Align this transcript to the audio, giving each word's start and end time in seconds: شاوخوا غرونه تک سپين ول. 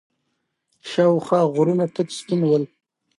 شاوخوا 0.89 1.41
غرونه 1.53 1.85
تک 1.95 2.07
سپين 2.17 2.41
ول. 2.45 2.63